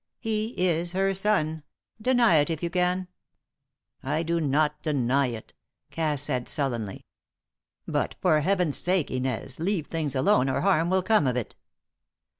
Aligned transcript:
He 0.17 0.55
is 0.57 0.93
her 0.93 1.13
son. 1.13 1.61
Deny 2.01 2.37
it 2.37 2.49
if 2.49 2.63
you 2.63 2.71
can." 2.71 3.07
"I 4.01 4.23
do 4.23 4.39
not 4.41 4.81
deny 4.81 5.27
it," 5.27 5.53
Cass 5.91 6.23
said 6.23 6.47
sullenly. 6.47 7.05
"But, 7.87 8.15
for 8.19 8.39
Heaven's 8.41 8.77
sake, 8.77 9.11
Inez, 9.11 9.59
leave 9.59 9.85
things 9.85 10.15
alone, 10.15 10.49
or 10.49 10.61
harm 10.61 10.89
will 10.89 11.03
come 11.03 11.27
of 11.27 11.37
it." 11.37 11.55